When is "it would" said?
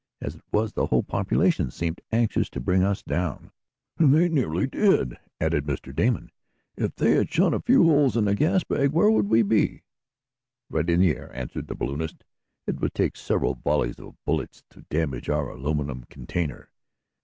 12.65-12.95